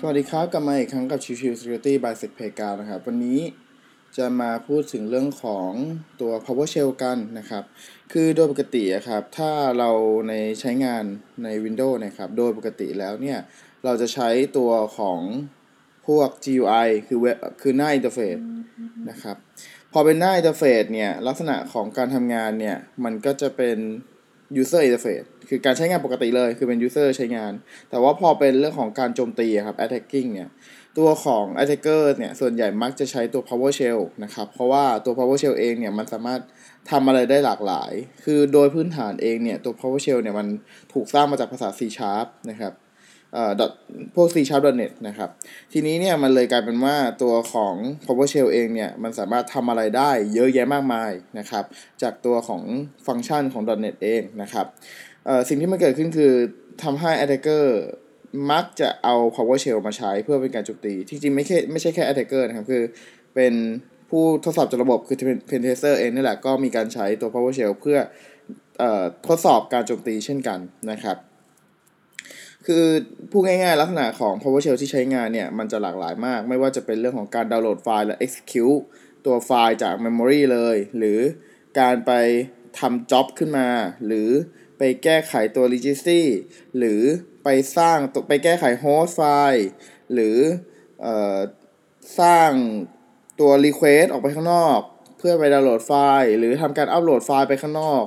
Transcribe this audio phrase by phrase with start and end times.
[0.00, 3.40] สวัสดีครับ กลับมาอีกครั้งกับชิวชิว Security by s e c p a y g a นะครับ วันนี้
[4.16, 5.70] จะมาพูดถึงเรื่องของ
[6.20, 7.64] ตัว PowerShell กันนะครับ
[8.12, 9.90] คือโดยปกติครับ ถ้าเรา
[10.28, 11.04] ในใช้งาน
[11.44, 13.38] ใน Windows นะครับ โดยปกติแล้วเนี่ย
[13.84, 14.28] เราจะใช้
[14.58, 15.20] ตัวของ
[16.06, 18.36] พวก GUI คือเว็บคือหน้า interface
[19.10, 19.36] นะครับ
[19.92, 23.78] พอเป็นหน้า interface เนี่ย ลักษณะของการทำงานเนี่ย มันก็จะเป็น
[24.60, 27.52] user interface คือการใช้งานปกติเลย คือเป็น user ใช้งาน
[27.90, 30.48] แต่ว่าพอเป็นเรื่องของการโจมตีครับ attacking เนี่ย
[30.98, 36.40] ตัวของ attacker เนี่ย ส่วนใหญ่มักจะใช้ตัว PowerShell นะครับ เพราะว่าตัว PowerShell เองเนี่ย มันสามารถ
[36.90, 37.92] ทำอะไรได้หลากหลาย
[38.24, 40.46] คือโดยพื้นฐานเองเนี่ย ตัว PowerShell เนี่ย มัน
[40.92, 42.72] ถูกสร้างมาจากภาษา C Sharp นะครับ
[43.36, 43.52] เอ่อ
[44.14, 45.30] พวก C Sharp .net นะครับ
[45.72, 47.74] ทีนี้เนี่ยมันเลยกลายเป็นว่าตัวของ
[48.06, 51.64] PowerShell เองเนี่ย มันสามารถทำอะไรได้เยอะแยะมากมายนะครับ
[52.02, 52.62] จากตัวของ
[53.06, 54.66] ฟังก์ชันของ .net เองนะครับ
[55.48, 56.32] สิ่งที่มันเกิดขึ้นคือ
[56.82, 57.64] ทำให้ attacker
[58.50, 62.82] มักจะเอา PowerShell มาใช้เพื่อเป็นการโจมตี จริงๆ ไม่แค่ไม่ใช่แค่ attacker นะครับ คือ
[63.34, 63.54] เป็น
[64.10, 65.16] ผู้ทดสอบจากระบบคือ
[65.50, 67.98] pen tester เองนี่แหละก็มีการใช้ตัว PowerShell เพื่อ
[68.78, 70.58] เอ่อทดสอบการโจมตีเช่นกัน
[70.90, 71.16] นะครับ
[72.66, 72.86] คือ
[73.30, 78.80] พูดง่ายๆ ลักษณะของ PowerShell ที่ใช้งานเนี่ย มันจะหลากหลายมาก ไม่ว่าจะเป็นเรื่องของการดาวน์โหลดไฟล์และ execute
[79.26, 81.20] ตัวไฟล์จาก memory เลย หรือ
[81.80, 82.12] การไป
[82.78, 83.68] ทำ job ขึ้นมา
[84.06, 84.30] หรือ
[84.78, 86.22] ไปแก้ไขตัว registry
[86.78, 87.02] หรือ
[87.44, 89.22] ไปสร้างไปแก้ไข host ไฟ
[89.52, 89.66] ล์
[90.12, 90.38] หรือ
[91.04, 91.06] อ
[92.20, 92.50] สร้าง
[93.40, 94.80] ตัว request ออกไปข้างนอก
[95.18, 98.04] เพื่อไปดาวน์โหลดไฟล์ หรือทำการอัปโหลดไฟล์ไปข้างนอก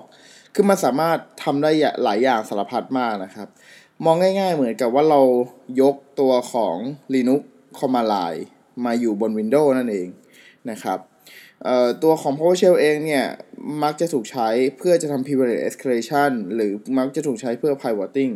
[0.56, 1.72] คือมันสามารถทำได้
[2.04, 3.48] หลายอย่างสารพัดมากนะครับ
[4.06, 5.22] มองง่ายๆเหมือนกับว่าเรา
[5.82, 6.76] ยกตัวของ
[7.14, 7.42] Linux
[7.80, 8.42] Command Line
[8.86, 10.08] มาอยู่บน Windows นั่นเอง
[10.70, 11.00] นะครับ
[12.04, 13.26] ตัวของ PowerShell เองเนี่ย
[13.84, 18.32] มักจะถูกใช้เพื่อจะทำ privilege escalation หรือมักจะถูกใช้เพื่อ pivoting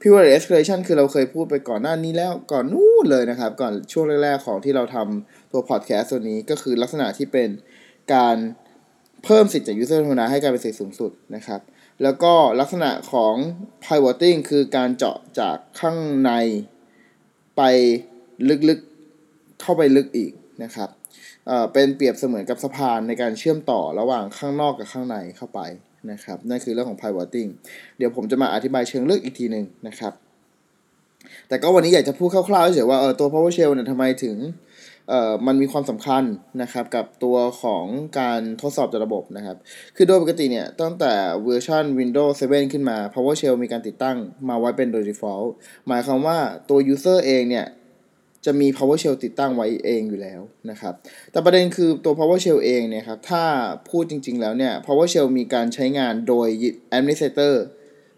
[0.00, 7.48] privilege escalation คือเราเคยพูดไปก่อนหน้านี้แล้วก่อนนู้นเลยนะครับ ก่อนช่วงแรกๆของที่เราทำตัว podcast ตัวนี้ก็คือลักษณะที่เป็น
[8.14, 8.36] การ
[9.24, 11.60] เพิ่มสิทธิ์จาก user ธรรมดาให้กลายเป็นสิทธิ์สูงสุดนะครับ
[12.02, 13.34] แล้วก็ลักษณะของ
[13.84, 16.32] pivoting คือการเจาะจากข้างใน
[17.56, 17.62] ไป
[18.68, 20.88] ลึกๆ เข้าไปลึกอีกนะครับ
[21.46, 25.60] เเป็นเปรียบเสมือนกับสะพานในการเชื่อมต่อระหว่างข้างนอกกับข้างในเข้าไป
[26.10, 27.50] นะครับนั่นคือเรื่องของ pivoting
[27.98, 30.12] เดี๋ยวผมจะมาอธิบายเชิงลึกอีกทีหนึ่งนะครับ
[31.48, 34.36] แต่ก็วันนี้อยากจะพูดคร่าวๆเฉยๆว่าเออตัว PowerShell เนี่ยทำไมถึง
[35.46, 36.24] มันมีความสำคัญ
[36.62, 37.84] นะครับกับตัวของ
[38.20, 39.56] การทดสอบจากระบบนะครับ
[39.96, 41.12] คือโดยปกติเนี่ยตั้งแต่
[41.44, 44.16] เวอร์ชัน Windows 7 ขึ้นมา PowerShell มีการติดตั้ง
[44.48, 45.48] มาไว้เป็นโดย default
[45.88, 46.38] หมายความว่า
[46.68, 47.66] ตัว user เองเนี่ย
[48.44, 50.94] จะมี PowerShell ติดตั้งไว้เองอยู่แล้วนะครับ
[51.32, 53.44] แต่ประเด็นคือตัว PowerShell เองเนี่ยครับ ถ้า
[53.88, 56.48] พูดจริง ๆ แล้วเนี่ย PowerShell มีการใช้งานโดย
[56.98, 57.54] Administrator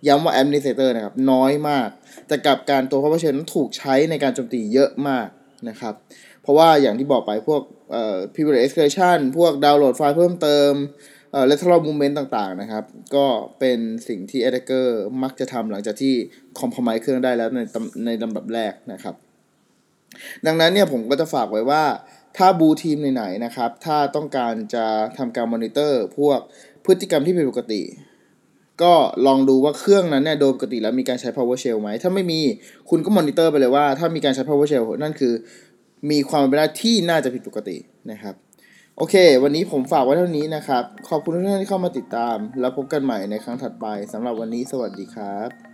[0.08, 1.88] ย้ำว่า Administrator นะครับ น้อยมาก
[2.28, 5.28] แต่กับการตัว PowerShell นั้นถูกใช้ในการโจมตีเยอะมาก
[5.68, 5.94] นะครับ
[6.42, 7.62] เพราะว่าอย่างที่บอกไปพวก
[7.92, 10.72] เอ่อ privilege escalation พวกดาวน์โหลดไฟล์เพิ่มเติม
[11.32, 12.84] เอ่อ lateral movement ต่างๆนะครับ
[13.14, 13.26] ก็
[13.58, 13.78] เป็น
[14.08, 14.86] สิ่งที่ attacker
[15.22, 16.14] มักจะทำหลังจากที่
[16.60, 17.60] compromise เครื่องได้แล้วใน
[18.06, 19.14] ในลำดับแรกนะครับ
[20.46, 21.84] ดังนั้นเนี่ยผมก็จะฝากไว้ว่า
[22.36, 24.84] ถ้า blue team ไหนๆนะครับ ถ้าต้องการจะ
[25.18, 26.38] ทำการมอนิเตอร์ พวก
[26.84, 27.82] พฤติกรรมที่ผิดปกติ
[28.82, 28.94] ก็
[29.26, 32.40] ลองดูว่าเครื่องนั้นเนี่ยโดยปกติแล้วมีการใช้ PowerShell ไหม ถ้าไม่มี
[32.90, 35.32] คุณก็มอนิเตอร์ไปเลยว่า ถ้ามีการใช้ PowerShell นั่นคือ
[36.10, 37.76] มีความเป็นไปได้ที่น่าจะผิดปกติ
[38.10, 38.34] นะครับ
[38.96, 45.69] โอเค วันนี้ผมฝากไว้เท่านี้นะครับ ขอบคุณทุกท่านที่เข้ามาติดตาม แล้วพบกันใหม่ในครั้งถัดไปสำหรับวันนี้สวัสดีครับ